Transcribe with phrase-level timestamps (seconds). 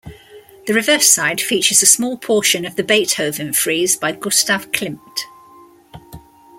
[0.65, 5.19] The reverse side features a small portion of the "Beethoven Frieze" by Gustav Klimt.